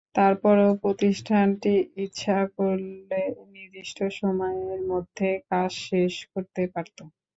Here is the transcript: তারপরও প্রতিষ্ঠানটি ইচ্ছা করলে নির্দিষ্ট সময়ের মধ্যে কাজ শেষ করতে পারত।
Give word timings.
তারপরও 0.15 0.69
প্রতিষ্ঠানটি 0.83 1.73
ইচ্ছা 2.05 2.37
করলে 2.57 3.21
নির্দিষ্ট 3.53 3.97
সময়ের 4.19 4.81
মধ্যে 4.91 5.29
কাজ 5.49 5.71
শেষ 5.87 6.13
করতে 6.31 6.61
পারত। 6.73 6.97